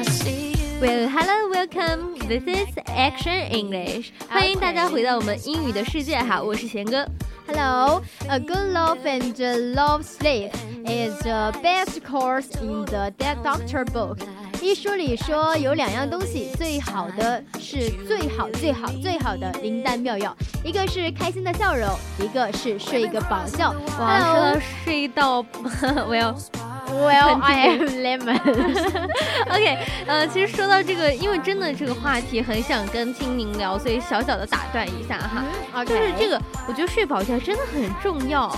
[0.00, 2.16] Well, hello, welcome.
[2.26, 4.12] This is Action English.
[4.30, 7.06] 欢迎大家回到我们英语的世界哈，我是贤哥。
[7.46, 9.34] Hello, a good love and
[9.74, 10.50] love sleep
[10.86, 14.16] is the best course in the Dead Doctor book.
[14.62, 20.34] 一书里说有两样东西最好的是最好最好最好的灵丹妙药，
[20.64, 21.86] 一个是开心的笑容，
[22.18, 23.74] 一个是睡个饱觉。
[23.98, 25.44] 哇，说到睡到，
[26.08, 26.34] 我要。
[26.90, 28.38] Well, I am lemon.
[29.48, 35.84] OK，呃，其实说到这个，因为真的这个话题很想跟听您聊，所以小小的打断一下哈。
[35.84, 38.54] 就是这个，我觉得睡饱觉真的很重要。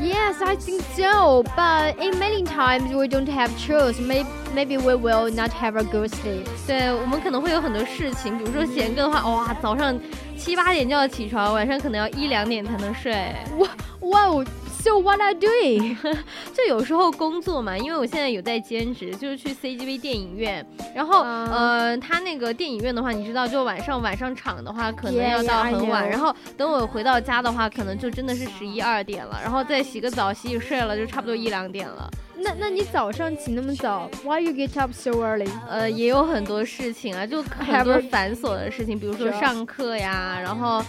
[0.00, 1.44] Yes, I think so.
[1.56, 4.00] But in many times we don't have choice.
[4.00, 6.46] Maybe maybe we will not have a good sleep.
[6.66, 9.96] 对我们可能会有很多事情，比如说贤哥的话，哇，早上
[10.36, 13.12] 七八点就要起床，晚上可能要一两点才能睡。
[13.58, 13.68] 哇
[14.00, 14.44] 哇
[14.82, 15.96] ！So what are doing？
[16.52, 20.66] 就有时候工作嘛，因为我现在有在兼职，就是去 CGV 电影院。
[20.94, 26.08] 然后呃，他那个电影院的话，你知道，就晚上晚上场的话，可能要到很晚。
[26.08, 29.38] 然后等我回到家的话，可能就真的是十一二点了。
[29.40, 32.10] 然后再洗个澡、洗洗睡了，就差不多一两点了。
[32.36, 35.48] 那那你早上起那么早？Why you get up so early？
[35.68, 40.84] 呃，也有很多事情啊，就很多 繁琐的事情，比如说上课呀，然后。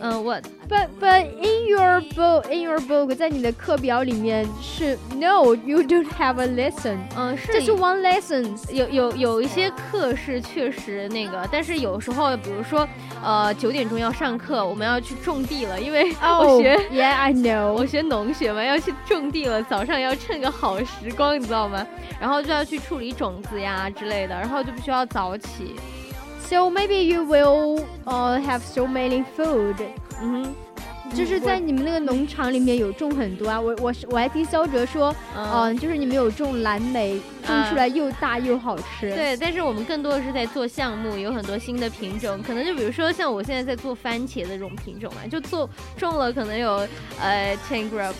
[0.00, 0.34] 嗯，我
[0.68, 7.72] but but in your book in your book 在你的课表里面是 no you don't have a lesson，嗯，是这是
[7.72, 12.88] one lesson，有有有一些课是确实那个，但是有时候比如说
[13.22, 21.86] 呃九点钟要上课，我们要去种地了，因为我学 yeah I know 我学农学嘛，要去种地了，早上要趁个好时光，你知道吗？
[22.18, 25.74] 然后就要去处理种子呀之类的，然后就必须要早起。
[26.50, 29.76] So maybe you will uh have so many food。
[30.20, 30.52] 嗯，
[31.14, 33.60] 就是在你们那个农场里面有种很多啊。
[33.60, 39.14] 我我是我还听肖哲说，嗯，就是你们有种蓝莓，种出来又大又好吃。
[39.14, 46.84] 对，但是我们更多的是在做项目，有很多新的品种，可能就比如说像我现在在做番茄的这种品种啊，就做种了可能有
[47.20, 48.14] 呃 ten grapes。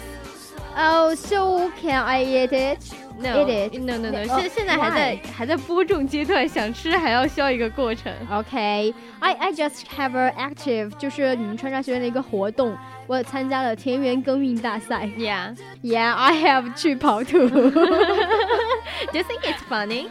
[0.77, 2.79] Oh, so can I eat it?
[3.20, 4.26] No, no, no, no.
[4.26, 8.12] 现现在还在还在播种阶段，想吃还要需要一个过程。
[8.30, 12.78] Okay, I I just have a active，就是你们川沙学院的一个活动。
[13.08, 15.06] 我参加了田园耕耘大赛。
[15.16, 17.48] Yeah, yeah, I have 去跑图。
[17.48, 20.08] Do you think it's funny?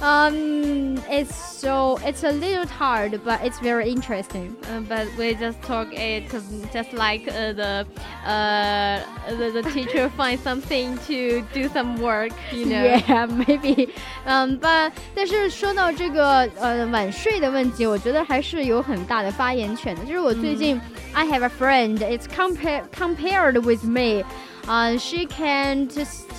[0.00, 4.54] Um, it's so it's a little hard, but it's very interesting.
[4.68, 6.30] Uh, but we just talk it
[6.70, 7.86] just like uh, the
[8.26, 9.00] uh
[9.30, 12.83] the, the teacher finds something to do some work, You know?
[12.83, 13.89] Yeah, maybe.
[14.25, 20.03] 嗯、um,，but 但是说到这个呃晚睡的问题，我觉得还是有很大的发言权的。
[20.03, 20.81] 就是我最近、嗯、
[21.13, 24.23] I have a friend, it's compare compared with me.
[24.67, 25.89] 啊、uh,，she can't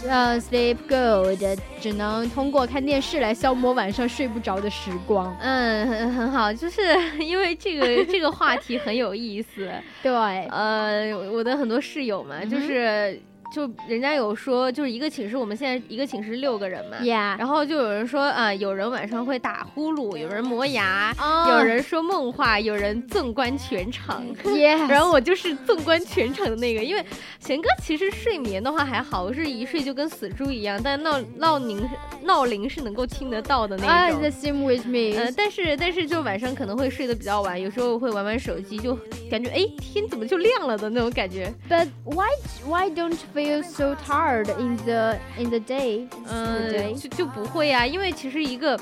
[0.06, 5.36] 呃、uh, sleep good，只能通过看电视来消磨晚上睡不着的时光。
[5.40, 6.80] 嗯，很很好，就是
[7.18, 9.68] 因为这个这个话题很有意思。
[10.00, 13.20] 对，呃，我的很多室友嘛，就是。
[13.52, 21.14] 就人家有说，就是一个寝室，我们现在一个寝室六个人嘛，Yeah，然后就有人说啊，有人晚上会打呼噜，有人磨牙，
[21.48, 27.04] 有人说梦话，有人纵观全场，Yeah， 然后我就是纵观全场的那个，因为
[27.40, 31.88] 贤哥其实睡眠的话还好，我是一睡就跟死猪一样，但闹闹铃
[32.22, 34.20] 闹铃是能够听得到的那种。
[34.20, 35.18] The same with me。
[35.18, 38.96] 嗯，但是但是就晚上可能会睡得比较晚，有时候会玩玩手机，就
[39.30, 41.52] 感觉哎天怎么就亮了的那种感觉。
[41.68, 42.28] But why
[42.64, 48.78] why don't feel so tired in the in the day，嗯，就就不会呀、啊，因为其实一个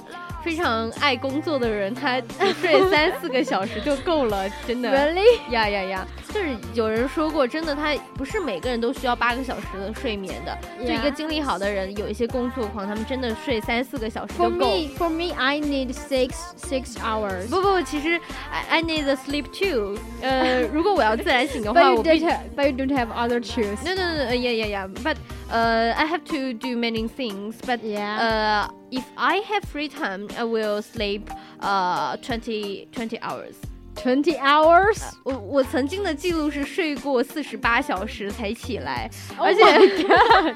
[0.49, 4.89] 非常爱工作的人，他只 睡三四个小时就够了，真的。
[4.89, 5.39] Really？
[5.51, 6.09] 呀呀呀！
[6.33, 10.59] 就是有人说过，真的，他不是每个人都需要八个小时的睡眠的。
[10.87, 14.49] 就一个精力好的人，有一些工作狂，他们真的睡三四个小时就够。
[14.49, 17.49] For me, for me, I need six six hours。
[17.51, 18.19] 不不不，其实
[18.51, 19.99] I I need the sleep too。
[20.23, 23.85] 呃， 如果我要自然醒的话，我 But you don't have other choice。
[23.85, 25.17] No no no，呀呀呀！But
[25.50, 28.68] uh, I have to do many things, but Yeah.
[28.70, 31.30] uh, if I have free time, I will sleep
[31.62, 33.56] uh 20 20 hours.
[33.96, 35.00] Twenty hours.
[35.24, 40.56] 我我曾经的记录是睡过四十八小时才起来， Oh 而且 my god.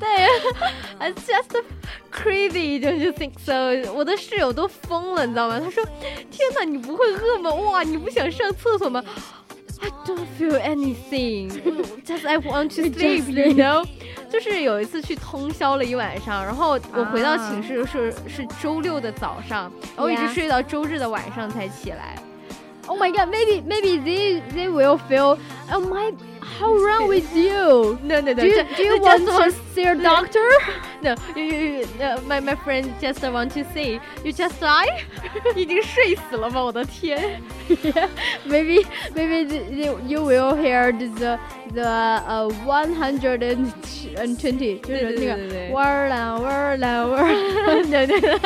[0.00, 1.62] 对，It's just
[2.10, 3.92] crazy, don't you think so？
[3.92, 5.60] 我的室友都疯了，你知道吗？
[5.60, 5.86] 他说：“
[6.32, 7.52] 天哪，你不会饿吗？
[7.52, 9.04] 哇，你不想上厕所吗？”
[9.82, 11.50] I don't feel anything,
[12.04, 13.86] just I want to sleep, you know？
[14.35, 22.17] 就是有一次去通宵了一晚上然后我回到寝室的时候是周六的早上然后一直睡到周日的晚上才起来。
[22.85, 25.39] Oh my god maybe maybe they they will feel
[25.71, 26.13] oh my
[26.58, 27.98] How wrong with you?
[28.02, 28.34] No, no, no.
[28.34, 30.46] Do you do you want to see a doctor?
[31.02, 35.04] No, you, you, you, uh, my my friend just want to say you just die，
[35.56, 36.62] 已经睡死了吗？
[36.62, 37.40] 我的天！
[37.68, 38.08] yeah,
[38.46, 41.38] maybe maybe the, the, you will hear the
[41.72, 43.72] the uh one hundred and
[44.16, 47.82] and twenty，就是那对对对个对玩儿啦玩儿啦玩儿。
[47.82, 48.38] 对对对。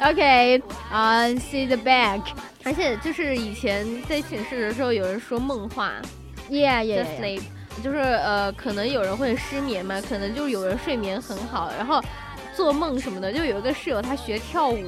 [0.00, 2.20] Okay, uh, see the back.
[2.64, 5.92] 而且就是以前在寝室的时候，有人说梦话
[6.49, 7.05] Yeah, yeah.
[7.19, 7.41] sleep，
[7.83, 12.01] 就是呃，可能有人会失眠嘛，可能就是有人睡眠很好，然后
[12.55, 13.33] 做梦什么的。
[13.33, 14.83] 就有一个室友，他学跳舞，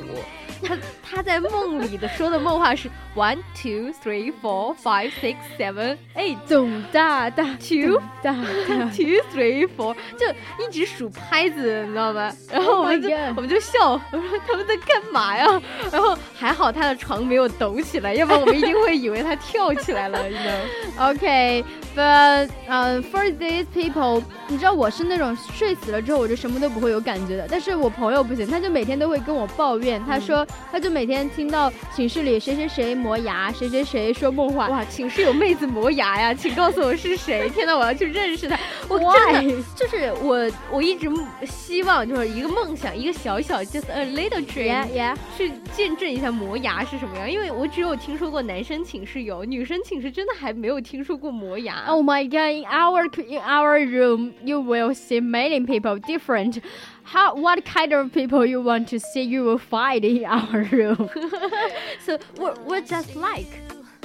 [0.64, 8.34] 他他在梦里的说的梦话是 one two three four five six seven eight 咚哒哒 two 哒
[8.68, 8.90] 哒。
[8.96, 10.28] two three four，就
[10.64, 12.32] 一直数拍子，你知道吗？
[12.52, 15.46] 然后 Oh 我们就、我们就笑，我说他们在干嘛呀？
[15.92, 21.64] 然后还好他的床没有抖起来，要不然我们一定会以为他跳起来了，你知道吗？Okay,
[21.96, 30.37] but uh, for these people，你知道我是那种睡死了之后我就什么都不会有感觉的，但是我朋友不行，他就每天都会跟我抱怨，他说
[30.72, 34.68] 他就每天听到寝室里谁谁谁磨牙，谁谁谁说梦话。
[34.70, 37.50] 哇，寝室有妹子磨牙呀，请告诉我是谁？
[37.50, 38.58] 天哪，我要去认识她。
[38.90, 41.10] 我真的就是我，我一直
[41.46, 45.16] 希望就是一个梦想，一个小小 just a little dream，、yeah.
[45.38, 47.30] 去见证一下磨牙是什么样。
[47.30, 51.84] 因为我只有听说过男生寝室有，女生寝室真的还没有听说过磨牙。
[51.88, 52.58] Oh my god!
[52.58, 56.62] In our in our room, you will see many people different.
[57.04, 59.22] How what kind of people you want to see?
[59.22, 61.11] You will find in our room.
[62.05, 63.49] So we're we're just like，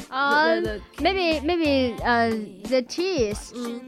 [0.10, 2.32] Um, 对 maybe maybe uh
[2.70, 3.82] the teeth 嗯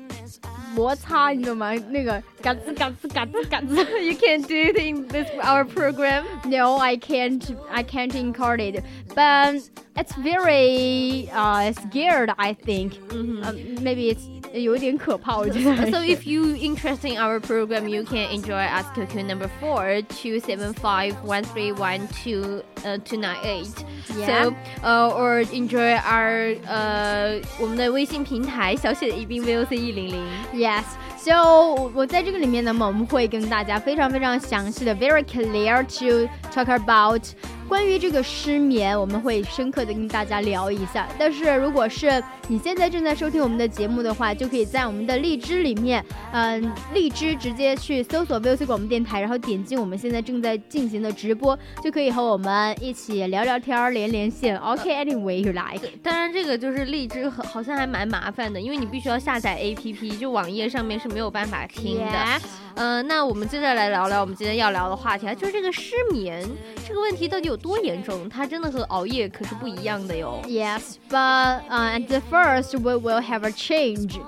[0.75, 1.73] 摩擦，你懂吗？
[1.89, 3.99] 那个嘎吱嘎吱嘎吱嘎吱。
[4.01, 6.25] ，You can't do it in this our program。
[6.45, 7.41] No, I can't.
[7.71, 8.83] I can't include it.
[9.15, 9.61] But
[9.95, 12.31] it's very uh scared.
[12.37, 12.93] I think.
[13.11, 15.91] Um, maybe it's 有点可怕，我觉得。
[15.91, 20.39] So if you interested in our program, you can enjoy us QQ number four two
[20.39, 23.85] seven five one three one two uh two nine eight.
[24.17, 24.25] Yeah.
[24.25, 30.25] So uh or enjoy our 呃我们的微信平台小写的宜宾 VOC 一零零。
[30.55, 30.83] Yes.
[31.24, 37.22] So 我我在这个里面呢，我们会跟大家非常非常详细的，very clear to talk about
[37.66, 41.08] 关于这个失眠，我们会深刻的跟大家聊一下。
[41.18, 54.58] 但是如果是你现在正在收听我们的节目的话，就可以在我们的荔枝里面，嗯、荔枝直接去搜索 VOC 广播电台，然后点击我们现在正在进行的直播，就可以和我们一起聊聊天、连连线。
[54.58, 55.88] OK，anyway、you like。
[56.02, 62.40] 当然，这个就是荔枝好像还蛮麻烦的，因为你必须要下载 APP，就网页上面是没有办法听的。
[62.74, 66.44] 嗯、那我们接着来聊聊我们今天要聊的话题啊，就是这个失眠
[66.84, 68.28] 这个问题到底有多严重？
[68.28, 70.42] 它真的和熬夜可是不一样的哟。
[70.44, 74.18] Yes, but uh, at the first we will have a change.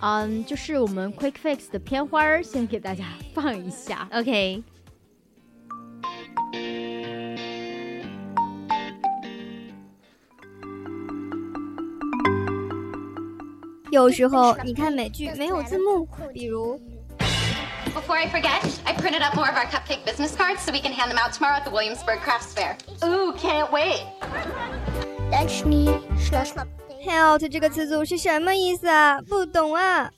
[0.00, 3.04] 嗯、就是我们 Quick Fix 的片花儿，先给大家
[3.34, 4.08] 放一下。
[4.12, 4.62] OK，
[13.94, 16.80] 有时候你看美剧没有字幕，比如
[17.94, 20.92] Before I forget, I printed up more of our cupcake business cards so we can
[20.92, 22.76] hand them out tomorrow at the Williamsburg Crafts Fair.
[23.04, 24.00] Ooh, can't wait.
[27.06, 29.20] “health” 这个词组是什么意思啊？
[29.22, 30.10] 不懂啊。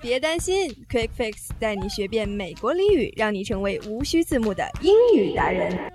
[0.00, 5.92] 别担心，Quick Fix 带你学遍美国俚语，让你成为无需字幕的英语达人。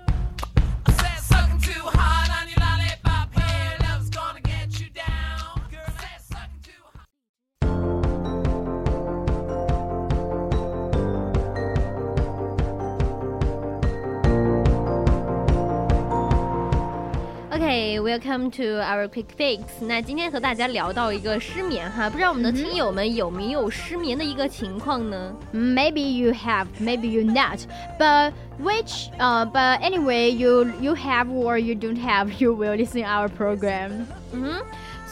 [17.53, 19.59] OK，welcome、to our quick fix。
[19.81, 25.35] 那今天和大家聊到一个失眠哈，不知道我们的听友们有没有失眠的一个情况呢？
[25.51, 27.59] Maybe you have, maybe you not.
[27.97, 33.03] But which, uh, but anyway, you you have or you don't have, you will listen
[33.03, 34.05] our program.
[34.31, 34.61] 嗯哼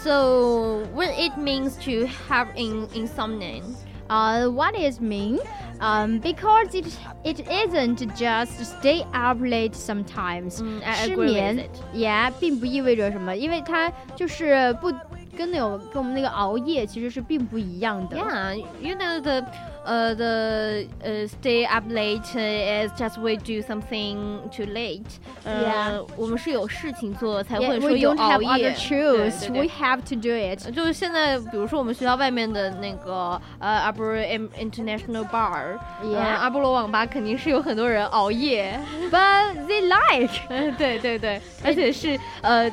[0.03, 3.63] So what it means to have in insomnia?
[4.11, 5.37] Uh, what is mean?
[5.81, 6.85] Um, because it
[7.23, 10.61] it isn't just stay up late sometimes.
[10.61, 11.69] 嗯，I 失 agree with 眠 it.
[11.93, 14.91] yeah 并不意味着什么，因为它就是不
[15.37, 18.17] 跟那种跟我们那个熬夜其实是并不一样的。
[18.17, 19.43] Yeah, you know the
[19.85, 25.05] uh, the uh, stay up late uh, is just we do something too late.
[25.45, 26.05] Uh, Yeah.
[26.17, 28.71] 我们是有事情做才 Yeah, 会说 we 有 don't 熬 have 夜。
[28.71, 29.39] other choice.
[29.41, 30.75] 对对 We 对 have to do it.
[30.75, 36.15] 就是现在，比如说我们学校外面的那个呃阿波罗 International Bar， Yeah.
[36.15, 38.79] 呃阿波罗网吧肯定是有很多人熬夜。
[39.11, 40.33] But they like.
[40.49, 42.69] 嗯， 对对对，而且是呃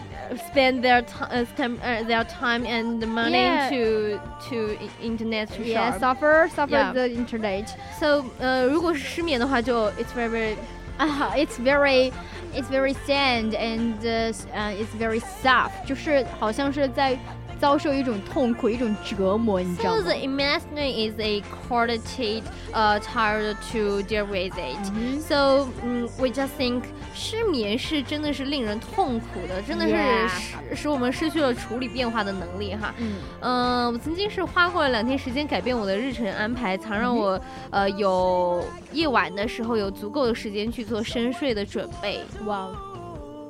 [0.53, 3.69] spend their time 呃 spend 呃 their time and money Yeah.
[3.71, 6.00] to to internet to Yeah, shop.
[6.00, 6.93] suffer suffer Yeah.
[6.93, 7.67] the internet.
[8.00, 10.57] So 呃，如果是失眠的话，就 it's very very
[10.97, 12.12] Ah, it's very,
[12.55, 17.19] it's very sad and uh, s- uh, it's very soft，就是好像是在
[17.60, 25.22] 遭受一种痛苦，一种折磨，你知道 So 吗 the imaginary is a qualitative uh, tired to deal with it.
[25.22, 29.96] So 嗯、we just think 失眠是真的是令人痛苦的，真的是
[30.30, 32.94] 使使我们失去了处理变化的能力哈。
[32.98, 37.39] 嗯嗯、我曾经是花过了两天时间改变我的日程安排，才让我、
[37.72, 38.63] 呃有
[38.94, 42.22] 夜晚的时候有足够的时间去做深睡的准备。
[42.46, 42.75] Wow.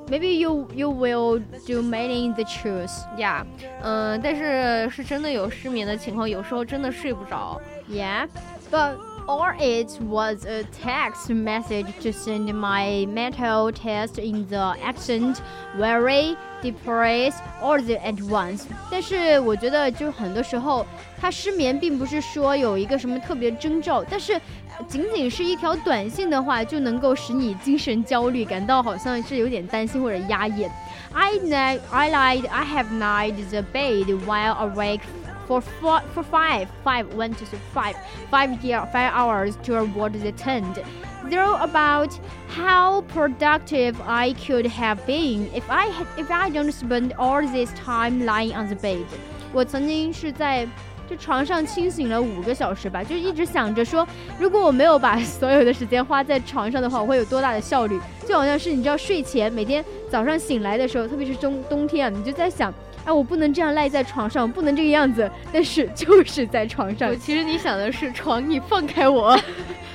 [0.09, 2.91] Maybe you you will do many the choose.
[3.17, 3.43] 呀，
[3.81, 7.59] 嗯，但是是真的有失眠的情况，有时候真的睡不着。
[7.89, 8.27] Yeah,
[8.69, 15.37] but or it was a text message to send my mental test in the accent
[15.75, 18.65] very depressed or the at once。
[18.91, 20.85] 但是我觉得就很多时候，
[21.19, 24.39] 他失眠并不是说有一个什么特别征兆，但是。
[24.87, 30.67] 仅仅是一条短信的话，就能够使你精神焦虑，感到好像是有点担心或者压抑。
[31.13, 35.01] I night I lied I have lied the bed while awake
[35.47, 37.95] for four, for five five one two three five
[38.29, 40.83] five year five hours toward the tent.
[41.29, 42.11] They're about
[42.49, 47.71] how productive I could have been if I had, if I don't spend all this
[47.73, 49.05] time lying on the bed.
[49.53, 50.67] 我曾经是在
[51.10, 54.06] 就床上清醒了五个小时吧，就一直想着说，
[54.38, 57.98] 如果我没有把 所有的时间花在床上的话，我会有多大的效率？
[58.24, 62.72] 就好像是你知道，睡前每天早上醒来的时候，特别是冬冬天啊，你就在想，
[63.04, 67.18] 哎，我不能这样赖在床上，不能这个样子，但是就是在床上。
[67.18, 69.38] 其实你想的是床，你放开我，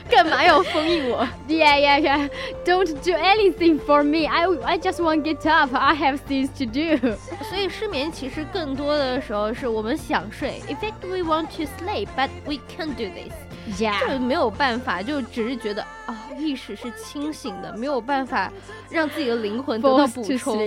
[0.10, 2.30] 干嘛要封印我？Yeah, yeah, yeah.
[2.66, 4.28] Don't do anything for me.
[4.28, 5.76] I I just want get up.
[5.76, 7.16] I have things to do.
[7.44, 13.34] 所以失眠其实更多的时候是我们想睡，in fact we want to sleep but we can't do this，
[13.80, 14.14] 就 Yeah.
[14.14, 18.52] 就没有办法，就只是觉得啊、意识是清醒的，没有办法
[18.90, 20.58] 让自己的灵魂得到补充。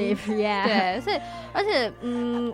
[0.67, 1.19] 对，所以
[1.53, 2.53] 而且嗯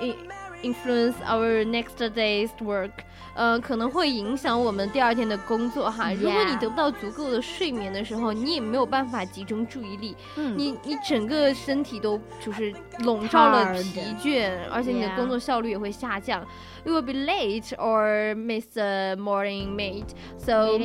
[0.00, 0.16] i-
[0.62, 2.90] influence our next day's work，
[3.34, 6.12] 呃，可能会影响我们第二天的工作哈。
[6.12, 16.46] 如果你得不到足够的睡眠的时候，你也没有办法集中注意力，嗯你你整个身体都就是笼罩了疲倦，而且你的工作效率也会下降。
[16.84, 20.06] You will be late or miss the morning meet,
[20.38, 20.78] so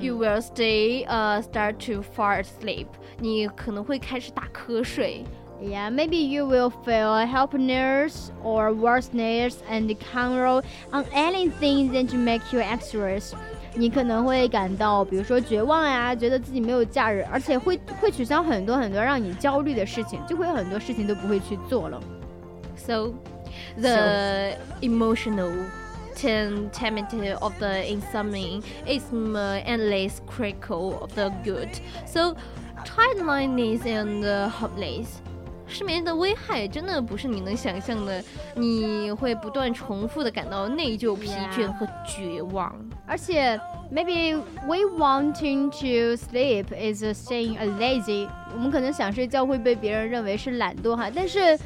[0.00, 2.86] you will stay uh start to fall asleep.
[3.18, 5.24] 你可能会开始打瞌睡。
[5.61, 12.59] Yeah, maybe you will feel helplessness or worseness and count on anything that to make you
[12.61, 13.33] anxious.
[13.73, 21.99] 你可能会感到，比如说绝望呀，觉得自己没有假日，而且会会取消很多很多让你焦虑的事情，就会有很多事情都不会去做了。
[22.75, 23.13] So,
[23.79, 25.51] the emotional
[26.15, 31.69] temperature of the insomnia is more and less critical of the good.
[32.05, 32.35] So,
[32.85, 35.19] tiredness and uh, hopeless.
[35.72, 38.22] 失眠的危害真的不是你能想象的，
[38.54, 42.74] 你会不断重复的感到内疚、疲倦和绝望。
[43.06, 43.58] 而且
[43.90, 48.28] ，maybe we wanting to sleep is saying a lazy。
[48.54, 51.58] 我们可能想睡觉会被别人认为是懒惰哈，但是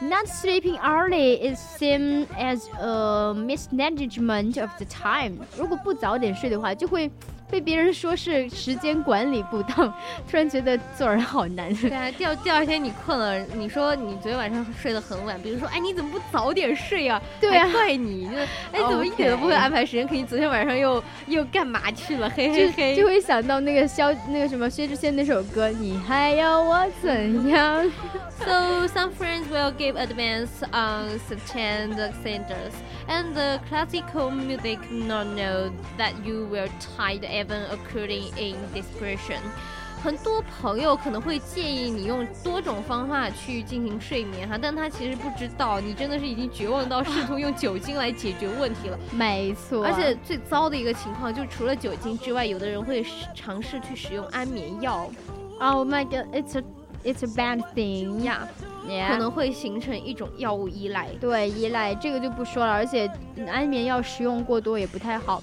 [0.00, 5.36] not sleeping early is seen as a mismanagement of the time。
[5.56, 7.08] 如果不早点睡的话，就会
[7.54, 9.88] 被别人说是时间管理不当。
[10.28, 11.72] 突然觉得做人好难。
[11.76, 17.22] 对啊，第二第二天你困了，你说你昨天晚上睡得很晚，比如说，哎，你怎么不早点睡啊？
[17.40, 18.38] 对啊怪你，就是
[18.74, 20.04] 哎，怎么一点都不会安排时间？
[20.08, 22.28] 可你昨天晚上又又干嘛去了？
[22.30, 27.88] 嘿嘿就嘿，就会想到那个肖那个什么薛之谦那首歌，你还要我怎样？
[28.44, 32.74] So some friends will give advance on September centers,
[33.08, 39.40] and the classical music not know that you will tired even occurring in depression.
[40.02, 48.98] 很多朋友可能会建议你用多种方法去进行睡眠哈，但他其实不知道你真的是已经绝望到试图用酒精来解决问题了。
[49.12, 53.02] 没错，而且最糟的一个情况，就除了酒精之外，有的人会
[53.34, 55.10] 尝试去使用安眠药。
[55.58, 56.62] Oh my god, it's a
[57.02, 58.46] it's a bad thing 呀
[58.86, 59.08] yeah.
[59.08, 61.08] 可能会形成一种药物依赖。
[61.18, 63.10] 对依赖这个就不说了，而且
[63.50, 65.42] 安眠药食用过多也不太好。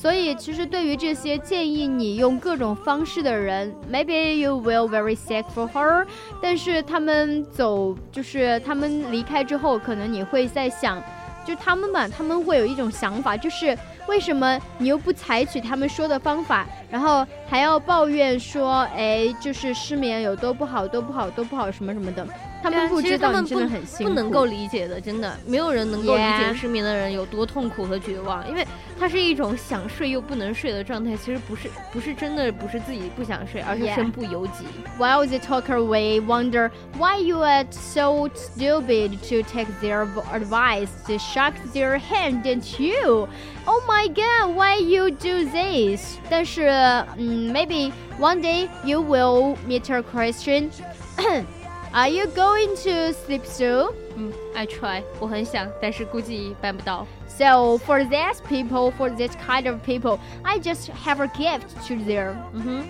[0.00, 6.06] 所以，其实对于这些建议你用各种方式的人，maybe you will very sad for her，
[6.40, 11.02] 但是他们走，就是他们离开之后，可能你会在想，
[11.44, 13.76] 就他们吧，他们会有一种想法，就是
[14.08, 22.26] 为什么你又不采取他们说的方法，然后还要抱怨说，哎，就是失眠有多不好，多不好，多不好，什么什么的。
[22.63, 28.65] 他对啊们不知道你其实他们真的很辛苦，不能够理解的，真的没有人能够理 Yeah 解失眠的人有多痛苦和绝望，因为
[28.99, 31.15] 它是一种想睡又不能睡的状态。
[31.15, 34.65] 其实不是不是真的不是自己不想睡，而是 Yeah 身不由己。
[34.97, 40.89] While the talker away, wonder why you are so stupid to take their v- advice.
[41.07, 43.27] They shook their hand at you.
[43.65, 46.17] Oh my god, why you do this?
[46.29, 46.67] 但是，
[47.17, 50.69] 嗯，maybe one day you will meet a question.
[51.93, 53.93] Are you going to sleep soon?
[54.17, 57.07] 嗯，I try，我很想，但是估计办不到。
[57.27, 61.95] So for these people, for this kind of people, I just have a gift to
[61.95, 62.35] them.
[62.53, 62.83] 嗯哼，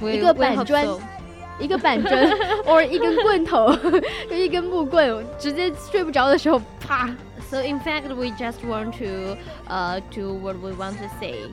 [0.00, 1.00] 我也一个我也板 hope 砖 so
[1.58, 2.30] 一个板砖，
[2.64, 3.74] or 一根棍头，
[4.30, 7.08] 就一根木棍，直接睡不着的时候，啪。
[7.50, 9.36] So in fact, we just want to
[9.68, 11.50] uh do what we want to say.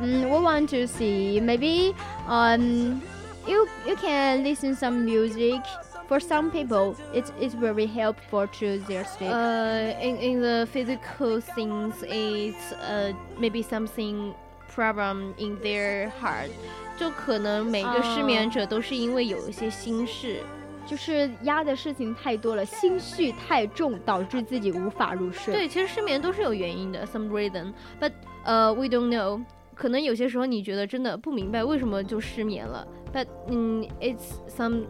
[0.00, 1.94] 嗯，we want to see maybe
[2.28, 3.00] um
[3.46, 5.62] you you can listen some music.
[6.08, 9.30] For some people, it's it's very helpful to their sleep.
[9.30, 14.34] Uh, in in the physical things, it's uh maybe something
[14.74, 16.50] problem in their heart.
[16.98, 20.42] 就可能每个失眠者都是因为有一些心事。
[20.86, 25.54] 就是压的事情太多了，心绪太重，导致自己无法入睡。
[25.54, 28.12] 对，其实失眠都是有原因的，some reason，but
[28.44, 29.42] 呃、we don't know。
[29.74, 34.84] 可能有些时候你觉得真的不明白为什么就失眠了，but 嗯，it's some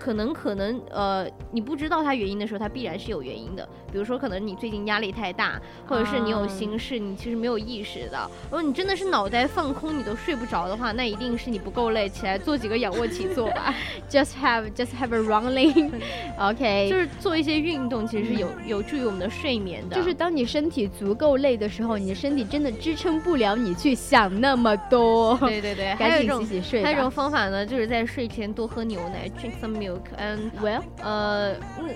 [0.00, 3.68] 可能可能呃，你不知道它原因的时候，它必然是有原因的。
[3.92, 8.30] 比如说，可能你最近压力太大，或者是你有心事，你其实没有意识到。
[8.44, 13.74] 如果你真的是脑袋放空，你都睡不着的话，那一定是你不够累，起来做几个仰卧起坐吧。
[14.08, 15.90] Just have just have a running.
[16.38, 19.96] OK，就是做一些运动，其实是有有助于我们的睡眠的。
[19.96, 25.36] 就是当你身体足够累的时候，你的身体真的支撑不了你去想那么多。
[25.38, 26.82] 对对对，还赶紧有一种洗洗睡。
[26.84, 31.89] 还有一种方法呢，就是在睡前多喝牛奶，drink some milk，and well，呃，嗯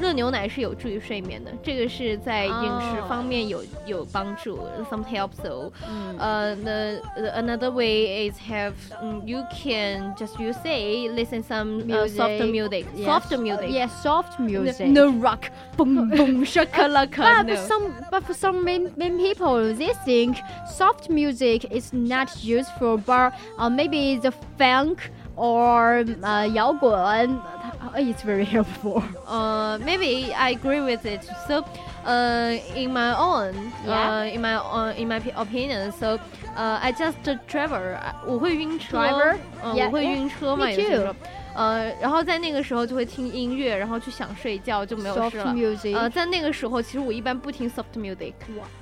[0.00, 4.58] 热牛奶是有助于睡眠的，这个是在饮食方面有、有帮助，
[4.90, 5.70] some help so。
[5.88, 12.86] 嗯呃、the, the another way is have、嗯 you can just you say listen some uh, soft music,
[13.04, 13.70] soft music.
[13.70, 14.88] Yeah, soft music.
[14.88, 17.44] No rock, boom boom shakalaka.
[17.44, 22.42] But for some, but for some main, main people, they think soft music is not
[22.42, 29.02] useful, but uh, maybe the funk or uh, 摇滚, uh, it's very helpful.
[29.26, 31.24] Uh, maybe I agree with it.
[31.48, 31.64] So,
[32.04, 33.54] uh, in my own,
[33.86, 34.22] Yeah.
[34.22, 36.18] uh, in my uh, in my opinion, so,
[36.56, 37.16] uh, I just
[37.48, 37.80] travel.
[38.26, 39.36] 我会晕车 Driver？
[39.64, 41.16] 嗯 Yeah, 我会 yeah, 晕车 me 嘛，有些时候 too.。
[41.57, 45.55] 呃，然后在那个时候就会听音乐，然后去想睡觉，就没有事了。
[45.95, 48.33] 呃，在那个时候，其实我一般不听 soft music，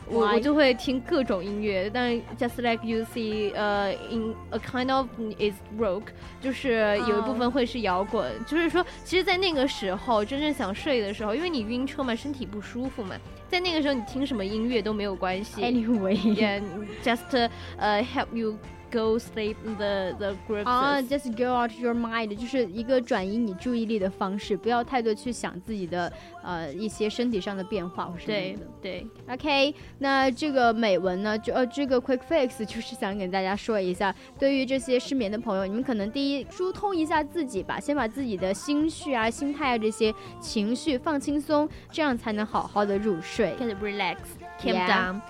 [0.07, 0.27] 我？
[0.33, 1.89] 我就会听各种音乐。
[1.89, 5.07] 但 just like you see，呃、in a kind of
[5.39, 6.03] is rock，
[6.41, 8.29] 就是有一部分会是摇滚。
[8.45, 13.15] 就是说，其实，在那个时候真正想睡的时候，因为你晕车嘛，身体不舒服嘛，
[13.47, 15.61] 在那个时候你听什么音乐都没有关系。
[15.61, 16.17] Anyway.
[16.35, 16.61] Yeah,
[17.01, 18.57] just 呃、help you
[18.95, 20.63] go sleep the the groups.
[20.65, 28.59] 啊、j u s t go out your mind，就是一个转移你注意力的方式，不要太多去想自己的呃一些身体上的变化或什么对的。
[28.81, 43.55] 对，OK，那这个美文呢，就呃这个 Quick Fix 就是想给大家说一下，对于这些失眠的朋友，你们可能第一疏通一下自己吧，先把自己的心绪啊、心态啊这些情绪放轻松，这样才能好好的入睡。
[43.59, 44.17] get relax,
[44.61, 44.87] calm Yeah.
[44.87, 45.21] down.